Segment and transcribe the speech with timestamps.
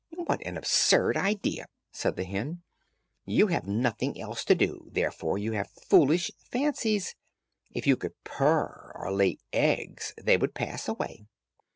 [0.15, 2.63] "What an absurd idea," said the hen.
[3.23, 7.13] "You have nothing else to do, therefore you have foolish fancies.
[7.69, 11.27] If you could purr or lay eggs, they would pass away."